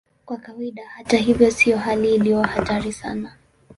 Kwa 0.25 0.37
kawaida, 0.37 0.81
hata 0.87 1.17
hivyo, 1.17 1.51
sio 1.51 1.77
hali 1.77 2.15
iliyo 2.15 2.41
hatari 2.41 2.93
sana. 2.93 3.35